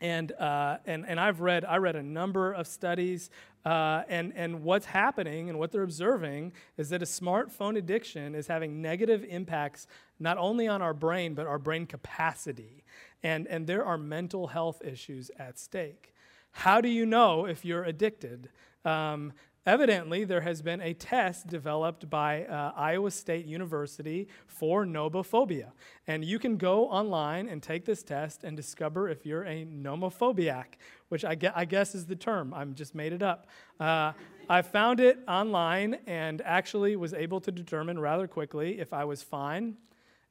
[0.00, 3.30] and, uh, and, and I've read, I read a number of studies,
[3.64, 8.46] uh, and, and what's happening and what they're observing is that a smartphone addiction is
[8.46, 9.86] having negative impacts
[10.18, 12.84] not only on our brain, but our brain capacity.
[13.22, 16.14] And, and there are mental health issues at stake.
[16.52, 18.48] How do you know if you're addicted?
[18.84, 19.32] Um,
[19.68, 25.72] Evidently, there has been a test developed by uh, Iowa State University for nomophobia.
[26.06, 30.78] And you can go online and take this test and discover if you're a nomophobiac,
[31.10, 32.54] which I, I guess is the term.
[32.54, 33.46] I'm just made it up.
[33.78, 34.12] Uh,
[34.48, 39.22] I found it online and actually was able to determine rather quickly if I was
[39.22, 39.76] fine,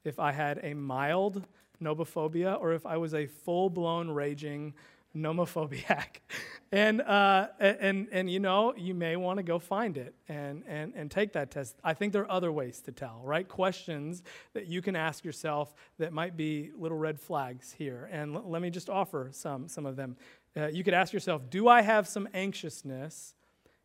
[0.03, 1.45] if I had a mild
[1.79, 4.73] nomophobia, or if I was a full blown raging
[5.17, 6.21] nomophobiac.
[6.71, 10.93] and, uh, and, and, you know, you may want to go find it and, and,
[10.95, 11.75] and take that test.
[11.83, 13.47] I think there are other ways to tell, right?
[13.47, 18.09] Questions that you can ask yourself that might be little red flags here.
[18.11, 20.17] And l- let me just offer some, some of them.
[20.55, 23.33] Uh, you could ask yourself Do I have some anxiousness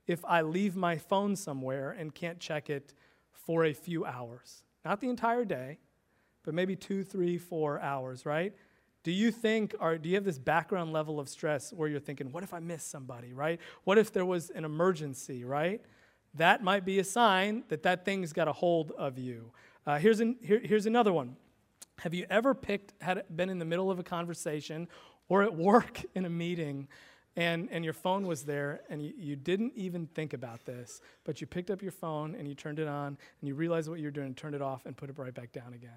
[0.06, 2.94] if I leave my phone somewhere and can't check it
[3.32, 4.64] for a few hours?
[4.84, 5.78] Not the entire day,
[6.44, 8.54] but maybe two, three, four hours, right?
[9.02, 12.30] Do you think, or do you have this background level of stress where you're thinking,
[12.30, 13.60] what if I miss somebody, right?
[13.84, 15.80] What if there was an emergency, right?
[16.34, 19.50] That might be a sign that that thing's got a hold of you.
[19.86, 21.36] Uh, here's, an, here, here's another one.
[21.98, 24.88] Have you ever picked, had been in the middle of a conversation
[25.28, 26.88] or at work in a meeting
[27.34, 31.40] and, and your phone was there and you, you didn't even think about this, but
[31.40, 33.06] you picked up your phone and you turned it on
[33.40, 35.50] and you realized what you were doing turned it off and put it right back
[35.50, 35.90] down again.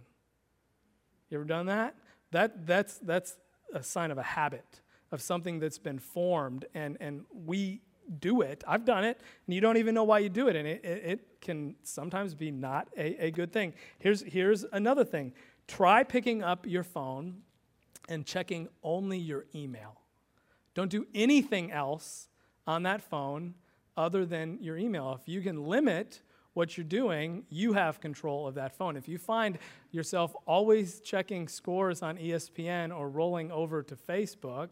[1.29, 1.95] You ever done that?
[2.35, 3.37] That that's, that's
[3.73, 7.81] a sign of a habit, of something that's been formed and, and we
[8.19, 8.63] do it.
[8.67, 11.03] I've done it, and you don't even know why you do it, and it, it,
[11.05, 13.73] it can sometimes be not a, a good thing.
[13.99, 15.33] Here's, here's another thing
[15.67, 17.41] try picking up your phone
[18.07, 20.01] and checking only your email.
[20.75, 22.27] Don't do anything else
[22.67, 23.55] on that phone
[23.97, 25.17] other than your email.
[25.19, 26.21] If you can limit
[26.55, 28.95] what you're doing, you have control of that phone.
[28.95, 29.59] If you find
[29.91, 34.69] yourself always checking scores on ESPN or rolling over to Facebook,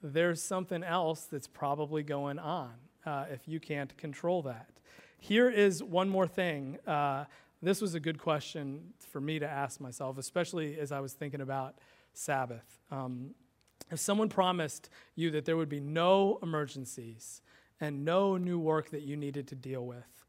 [0.00, 2.70] there's something else that's probably going on
[3.04, 4.70] uh, if you can't control that.
[5.18, 6.78] Here is one more thing.
[6.86, 7.24] Uh,
[7.60, 11.40] this was a good question for me to ask myself, especially as I was thinking
[11.40, 11.78] about
[12.14, 12.78] Sabbath.
[12.92, 13.34] Um,
[13.90, 17.42] if someone promised you that there would be no emergencies
[17.80, 20.19] and no new work that you needed to deal with,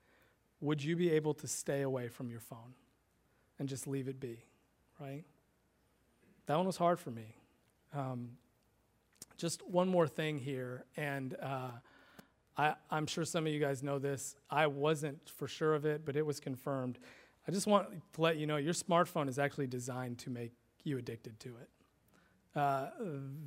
[0.61, 2.75] would you be able to stay away from your phone
[3.59, 4.43] and just leave it be,
[4.99, 5.23] right?
[6.45, 7.35] That one was hard for me.
[7.93, 8.29] Um,
[9.37, 11.71] just one more thing here, and uh,
[12.55, 14.35] I, I'm sure some of you guys know this.
[14.49, 16.99] I wasn't for sure of it, but it was confirmed.
[17.47, 20.51] I just want to let you know your smartphone is actually designed to make
[20.83, 21.69] you addicted to it.
[22.55, 22.87] Uh,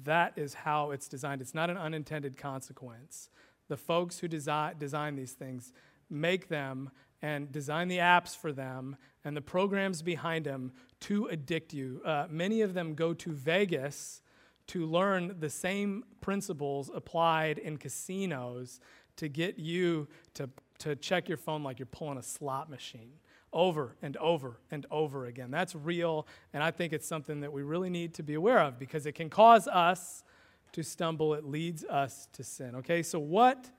[0.03, 1.41] that is how it's designed.
[1.41, 3.29] It's not an unintended consequence.
[3.69, 5.73] The folks who desi- design these things
[6.11, 6.91] make them
[7.23, 12.03] and design the apps for them and the programs behind them to addict you.
[12.05, 14.21] Uh, many of them go to Vegas
[14.67, 18.81] to learn the same principles applied in casinos
[19.17, 23.13] to get you to, to check your phone like you're pulling a slot machine
[23.53, 25.51] over and over and over again.
[25.51, 28.79] That's real, and I think it's something that we really need to be aware of
[28.79, 30.25] because it can cause us
[30.73, 32.75] to stumble, it leads us to sin.
[32.77, 33.71] Okay, so what,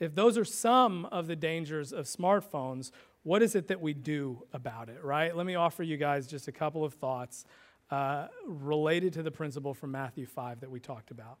[0.00, 2.90] if those are some of the dangers of smartphones,
[3.22, 5.36] what is it that we do about it, right?
[5.36, 7.44] Let me offer you guys just a couple of thoughts
[7.90, 11.38] uh, related to the principle from Matthew 5 that we talked about.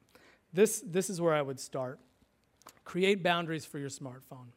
[0.52, 2.00] This, this is where I would start.
[2.84, 4.48] Create boundaries for your smartphone.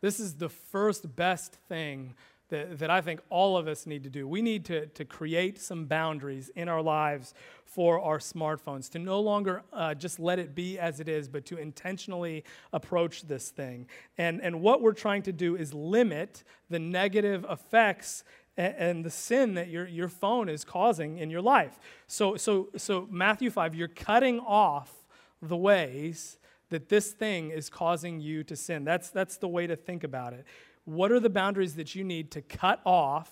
[0.00, 2.14] This is the first best thing
[2.48, 4.28] that, that I think all of us need to do.
[4.28, 9.20] We need to, to create some boundaries in our lives for our smartphones, to no
[9.20, 13.86] longer uh, just let it be as it is, but to intentionally approach this thing.
[14.16, 18.24] And, and what we're trying to do is limit the negative effects
[18.56, 21.78] and, the sin that your, your phone is causing in your life.
[22.06, 25.04] So, so, so, Matthew 5, you're cutting off
[25.42, 26.38] the ways
[26.70, 28.84] that this thing is causing you to sin.
[28.84, 30.46] That's, that's the way to think about it.
[30.86, 33.30] What are the boundaries that you need to cut off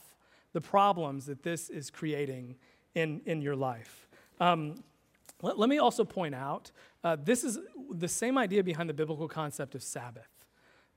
[0.53, 2.57] the problems that this is creating
[2.95, 4.09] in, in your life?
[4.41, 4.75] Um,
[5.41, 6.73] let, let, me also point out
[7.05, 7.59] uh, this is
[7.91, 10.29] the same idea behind the biblical concept of Sabbath.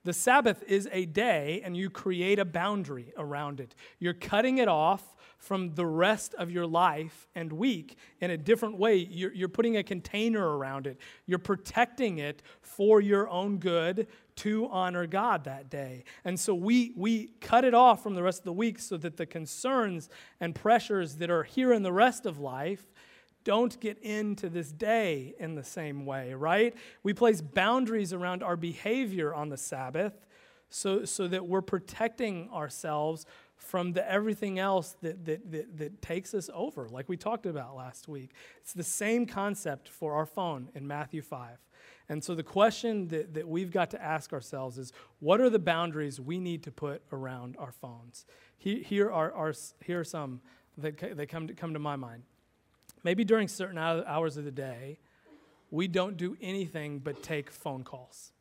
[0.07, 3.75] The Sabbath is a day, and you create a boundary around it.
[3.99, 8.77] You're cutting it off from the rest of your life and week in a different
[8.77, 8.95] way.
[8.95, 14.69] You're, you're putting a container around it, you're protecting it for your own good to
[14.69, 16.05] honor God that day.
[16.23, 19.17] And so we, we cut it off from the rest of the week so that
[19.17, 20.07] the concerns
[20.39, 22.85] and pressures that are here in the rest of life
[23.47, 26.75] don't get into this day in the same way, right?
[27.01, 30.27] We place boundaries around our behavior on the Sabbath
[30.69, 36.33] so, so that we're protecting ourselves from the everything else that, that, that, that, takes
[36.33, 38.31] us over, like we talked about last week.
[38.59, 41.57] It's the same concept for our phone in Matthew 5.
[42.09, 45.57] And so the question that, that we've got to ask ourselves is what are the
[45.57, 48.25] boundaries we need to put around our phones?
[48.57, 49.53] Here, here, are, are,
[49.85, 50.41] here are some
[50.77, 52.23] that, that come, to, come to my mind.
[53.07, 54.99] Maybe during certain hours of the day,
[55.71, 58.33] we don't do anything but take phone calls.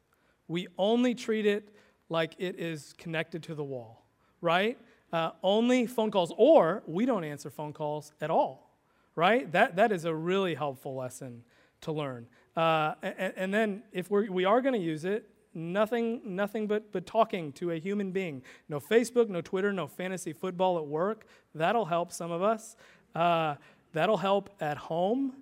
[0.49, 1.73] We only treat it
[2.09, 4.05] like it is connected to the wall,
[4.41, 4.77] right?
[5.13, 8.71] uh, only phone calls, or we don't answer phone calls at all,
[9.15, 9.51] right?
[9.53, 11.43] That, that is a really helpful lesson
[11.83, 12.27] to learn.
[12.57, 16.91] Uh, and, and, then if we're, we are going to use it, nothing, nothing but,
[16.93, 18.43] but talking to a human being.
[18.69, 21.27] No Facebook, no Twitter, no fantasy football at work.
[21.55, 22.77] That'll help some of us.
[23.15, 23.57] Uh,
[23.97, 25.33] that'll help at home.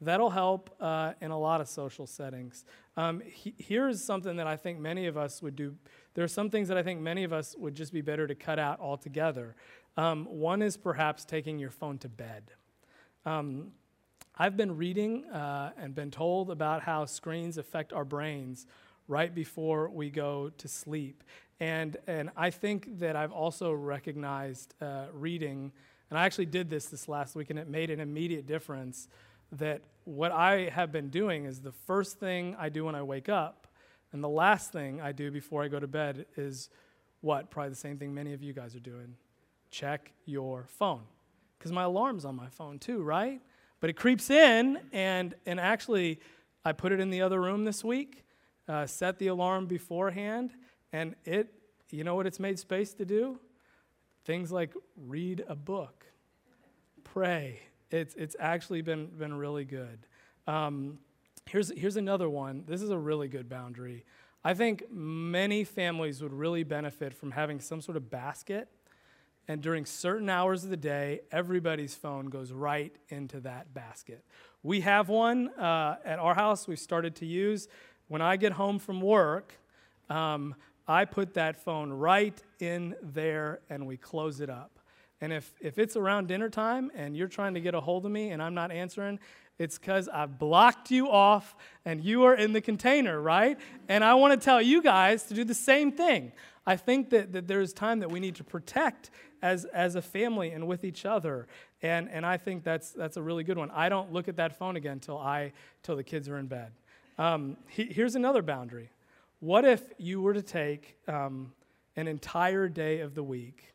[0.00, 2.64] That'll help uh, in a lot of social settings.
[2.96, 5.74] Um, he, here's something that I think many of us would do
[6.14, 8.36] there are some things that I think many of us would just be better to
[8.36, 9.56] cut out altogether.
[9.96, 12.52] Um, one is perhaps taking your phone to bed.
[13.26, 13.72] Um,
[14.36, 18.66] I've been reading uh, and been told about how screens affect our brains
[19.08, 21.24] right before we go to sleep.
[21.58, 25.72] And, and I think that I've also recognized uh, reading,
[26.10, 29.08] and I actually did this this last week, and it made an immediate difference
[29.52, 33.28] that what I have been doing is the first thing I do when I wake
[33.28, 33.66] up,
[34.12, 36.70] and the last thing I do before I go to bed is
[37.20, 37.50] what?
[37.50, 39.14] Probably the same thing many of you guys are doing
[39.74, 41.02] check your phone.
[41.58, 43.40] Because my alarm's on my phone too, right?
[43.80, 46.20] But it creeps in, and, and actually,
[46.64, 48.24] I put it in the other room this week,
[48.68, 50.52] uh, set the alarm beforehand,
[50.92, 51.52] and it,
[51.90, 53.40] you know what it's made space to do?
[54.24, 56.06] Things like read a book,
[57.02, 57.60] pray.
[57.90, 60.06] It's, it's actually been, been really good.
[60.46, 60.98] Um,
[61.46, 62.64] here's, here's another one.
[62.66, 64.04] This is a really good boundary.
[64.42, 68.68] I think many families would really benefit from having some sort of basket.
[69.46, 74.24] And during certain hours of the day, everybody's phone goes right into that basket.
[74.62, 77.68] We have one uh, at our house we started to use.
[78.08, 79.54] When I get home from work,
[80.08, 80.54] um,
[80.86, 84.78] I put that phone right in there and we close it up.
[85.20, 88.12] And if, if it's around dinner time and you're trying to get a hold of
[88.12, 89.18] me and I'm not answering,
[89.58, 91.54] it's because I've blocked you off
[91.84, 93.58] and you are in the container, right?
[93.88, 96.32] And I want to tell you guys to do the same thing.
[96.66, 99.10] I think that, that there's time that we need to protect
[99.42, 101.46] as, as a family and with each other.
[101.82, 103.70] And, and I think that's, that's a really good one.
[103.70, 106.72] I don't look at that phone again till, I, till the kids are in bed.
[107.18, 108.90] Um, he, here's another boundary
[109.44, 111.52] what if you were to take um,
[111.96, 113.74] an entire day of the week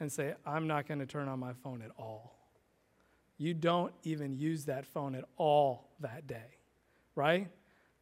[0.00, 2.36] and say, I'm not going to turn on my phone at all?
[3.36, 6.56] You don't even use that phone at all that day,
[7.14, 7.46] right?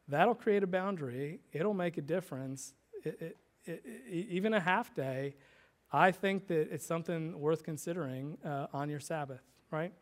[0.09, 1.41] That'll create a boundary.
[1.53, 2.73] It'll make a difference.
[3.05, 3.37] It, it,
[3.67, 5.35] it, even a half day,
[5.93, 9.93] I think that it's something worth considering uh, on your Sabbath, right?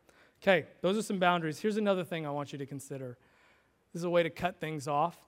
[0.40, 1.58] Okay, those are some boundaries.
[1.58, 3.18] Here's another thing I want you to consider.
[3.92, 5.18] This is a way to cut things off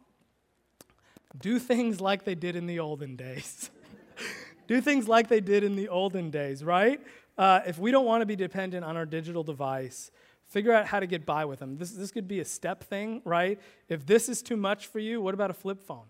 [1.38, 3.70] do things like they did in the olden days.
[4.66, 7.00] do things like they did in the olden days, right?
[7.38, 10.10] Uh, if we don't want to be dependent on our digital device,
[10.48, 11.76] figure out how to get by with them.
[11.76, 13.60] This, this could be a step thing, right?
[13.88, 16.06] If this is too much for you, what about a flip phone,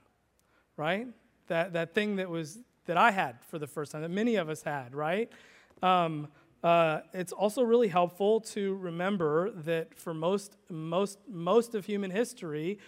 [0.77, 1.09] right?
[1.49, 4.49] That, that thing that was that I had for the first time, that many of
[4.49, 5.31] us had, right?
[5.83, 6.29] Um,
[6.63, 12.79] uh, it's also really helpful to remember that for most, most, most of human history,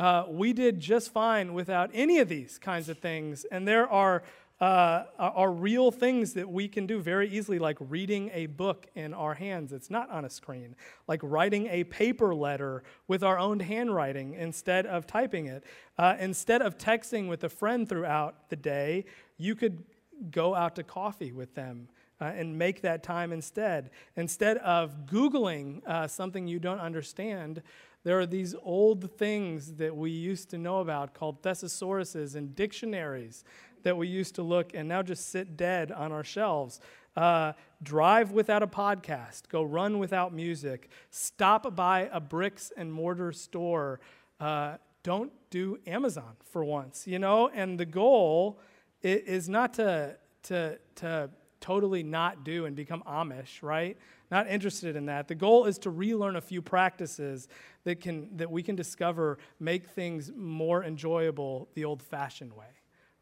[0.00, 3.44] uh, we did just fine without any of these kinds of things.
[3.44, 4.22] And there are,
[4.58, 9.12] uh, are real things that we can do very easily, like reading a book in
[9.12, 9.74] our hands.
[9.74, 10.74] It's not on a screen.
[11.06, 15.64] Like writing a paper letter with our own handwriting instead of typing it.
[15.98, 19.04] Uh, instead of texting with a friend throughout the day,
[19.36, 19.84] you could
[20.30, 21.88] go out to coffee with them.
[22.22, 23.88] Uh, and make that time instead.
[24.14, 27.62] Instead of Googling uh, something you don't understand,
[28.02, 33.44] there are these old things that we used to know about called thesauruses and dictionaries
[33.82, 36.80] that we used to look and now just sit dead on our shelves.
[37.16, 43.32] Uh, drive without a podcast, go run without music, stop by a bricks and mortar
[43.32, 44.00] store.
[44.38, 47.48] Uh, don't do Amazon for once, you know?
[47.48, 48.60] And the goal
[49.02, 51.30] is not to, to, to
[51.60, 53.96] totally not do and become Amish, right?
[54.30, 55.26] Not interested in that.
[55.26, 57.48] The goal is to relearn a few practices
[57.84, 62.66] that, can, that we can discover make things more enjoyable the old fashioned way,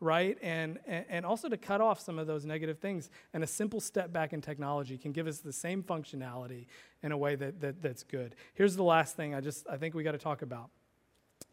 [0.01, 0.37] right?
[0.43, 3.09] And, and also to cut off some of those negative things.
[3.33, 6.67] And a simple step back in technology can give us the same functionality
[7.03, 8.35] in a way that, that, that's good.
[8.53, 10.69] Here's the last thing I just I think we got to talk about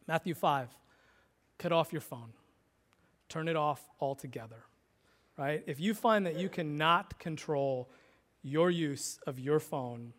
[0.08, 0.70] Matthew 5
[1.58, 2.34] cut off your phone,
[3.30, 4.66] turn it off altogether
[5.38, 5.64] right?
[5.68, 7.90] If you find that you cannot control
[8.46, 10.14] your use of your phone,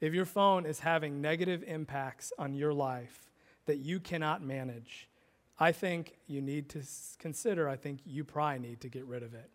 [0.00, 3.30] if your phone is having negative impacts on your life
[3.66, 5.08] that you cannot manage,
[5.58, 6.82] I think you need to
[7.18, 9.50] consider, I think you probably need to get rid of it.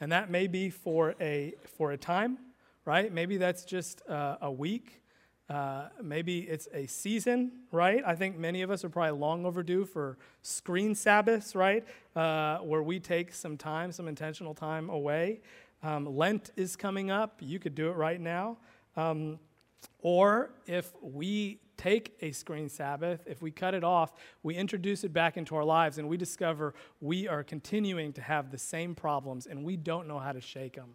[0.00, 2.38] And that may be for a, for a time,
[2.84, 3.12] right?
[3.12, 5.02] Maybe that's just uh, a week.
[5.48, 8.02] Uh, maybe it's a season, right?
[8.04, 11.84] I think many of us are probably long overdue for screen Sabbaths, right?
[12.14, 15.40] Uh, where we take some time, some intentional time away.
[15.82, 17.38] Um, Lent is coming up.
[17.40, 18.56] You could do it right now.
[18.96, 19.38] Um,
[20.00, 24.12] or if we take a screen Sabbath, if we cut it off,
[24.42, 28.50] we introduce it back into our lives and we discover we are continuing to have
[28.50, 30.94] the same problems and we don't know how to shake them.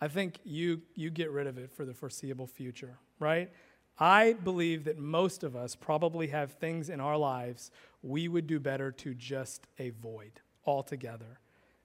[0.00, 3.50] I think you, you get rid of it for the foreseeable future right?
[3.98, 7.70] I believe that most of us probably have things in our lives
[8.02, 10.32] we would do better to just avoid
[10.66, 11.38] altogether.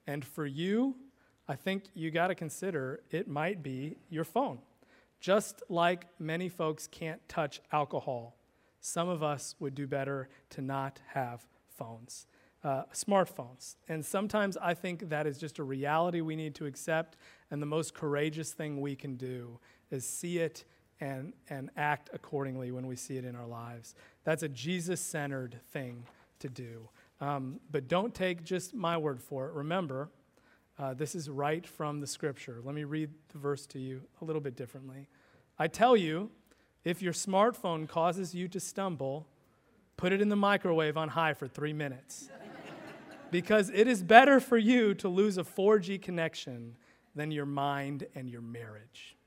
[0.08, 0.96] And for you,
[1.48, 4.60] I think you got to consider it might be your phone.
[5.20, 8.36] Just like many folks can't touch alcohol,
[8.82, 12.28] some of us would do better to not have phones,
[12.64, 13.76] uh, smartphones.
[13.88, 17.18] And sometimes I think that is just a reality we need to accept,
[17.50, 20.66] and the most courageous thing we can do is see it
[21.00, 23.96] and, and act accordingly when we see it in our lives.
[24.24, 26.04] That's a Jesus centered thing
[26.40, 26.90] to do.
[27.20, 29.54] Um, but don't take just my word for it.
[29.54, 30.10] Remember,
[30.80, 32.60] uh, this is right from the scripture.
[32.64, 35.08] Let me read the verse to you a little bit differently.
[35.58, 36.30] I tell you,
[36.84, 39.28] if your smartphone causes you to stumble,
[39.98, 42.30] put it in the microwave on high for three minutes.
[43.32, 46.76] because it is better for you to lose a 4G connection
[47.16, 49.18] than your mind and your marriage.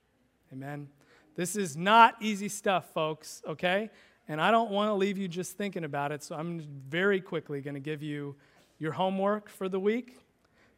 [0.53, 0.89] Amen.
[1.35, 3.91] This is not easy stuff, folks, okay?
[4.29, 7.61] And I don't want to leave you just thinking about it, so I'm very quickly
[7.61, 8.37] going to give you
[8.79, 10.19] your homework for the week,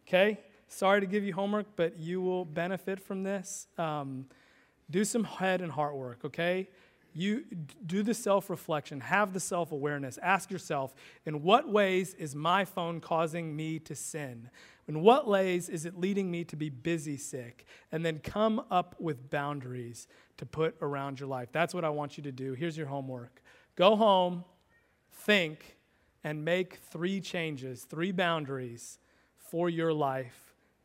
[0.07, 0.41] okay?
[0.73, 3.66] Sorry to give you homework, but you will benefit from this.
[3.77, 4.25] Um,
[4.91, 6.70] do some head and heart work, okay?
[7.12, 7.45] You
[7.85, 10.18] do the self reflection, have the self awareness.
[10.23, 10.95] Ask yourself,
[11.27, 14.49] in what ways is my phone causing me to sin?
[14.89, 17.66] In what ways is it leading me to be busy sick?
[17.93, 20.09] And then come up with boundaries
[20.39, 21.51] to put around your life.
[21.53, 22.55] That's what I want you to do.
[22.55, 23.43] Here's your homework
[23.77, 24.45] go home,
[25.12, 25.77] think,
[26.25, 28.99] and make three changes, three boundaries
[29.37, 30.41] for your life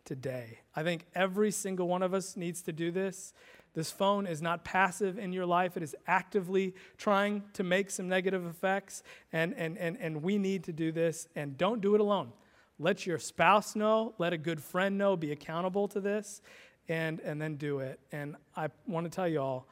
[0.08, 0.60] today.
[0.74, 3.34] I think every single one of us needs to do this.
[3.74, 8.08] This phone is not passive in your life, it is actively trying to make some
[8.08, 11.28] negative effects, and, and, and, and we need to do this.
[11.36, 12.32] And don't do it alone.
[12.80, 16.42] Let your spouse know, let a good friend know, be accountable to this,
[16.88, 18.00] and, and then do it.
[18.12, 19.68] And I want to tell you all,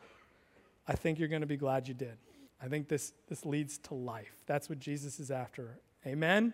[0.87, 2.17] I think you're going to be glad you did.
[2.61, 4.35] I think this, this leads to life.
[4.45, 5.79] That's what Jesus is after.
[6.05, 6.53] Amen?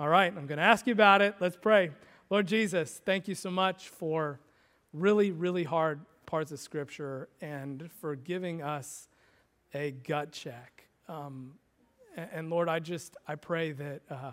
[0.00, 1.36] All right, I'm going to ask you about it.
[1.38, 1.90] Let's pray.
[2.32, 4.40] Lord Jesus, thank you so much for
[4.94, 9.10] really, really hard parts of Scripture and for giving us
[9.74, 10.84] a gut check.
[11.10, 11.56] Um,
[12.16, 14.30] and, Lord, I just, I pray that uh,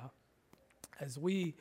[1.02, 1.56] as we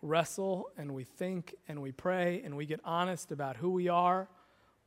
[0.00, 4.28] wrestle and we think and we pray and we get honest about who we are,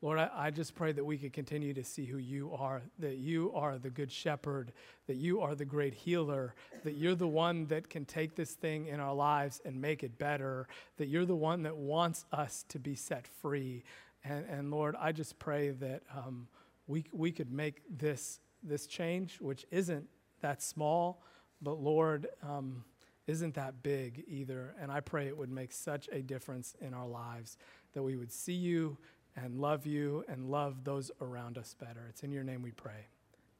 [0.01, 3.17] Lord, I, I, just pray that we could continue to see who you are, that
[3.17, 4.71] you are the good shepherd,
[5.05, 8.87] that you are the great healer, that you're the one that can take this thing
[8.87, 12.79] in our lives and make it better, that you're the one that wants us to
[12.79, 13.83] be set free.
[14.23, 16.47] And, and Lord, I just pray that um,
[16.87, 20.07] we, we could make this, this change, which isn't
[20.41, 21.21] that small,
[21.61, 22.83] but Lord, um,
[23.27, 24.73] isn't that big either.
[24.81, 27.57] And I pray it would make such a difference in our lives
[27.93, 28.97] that we would see you
[29.35, 32.05] and love you and love those around us better.
[32.09, 33.07] It's in your name we pray.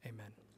[0.06, 0.51] Amen.